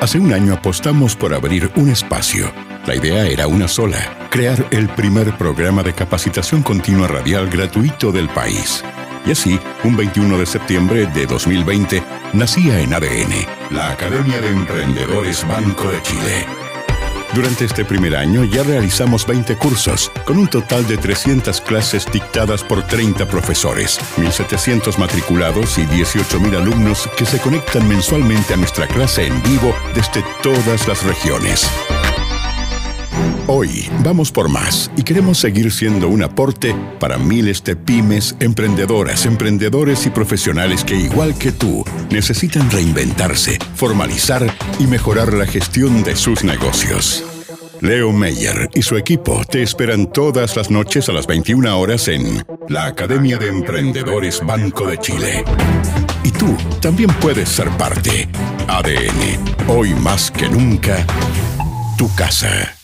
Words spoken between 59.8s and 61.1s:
más que nunca,